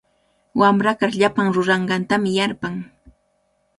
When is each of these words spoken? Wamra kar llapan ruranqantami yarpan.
Wamra 0.61 0.93
kar 1.01 1.13
llapan 1.19 1.53
ruranqantami 1.57 2.33
yarpan. 2.37 2.81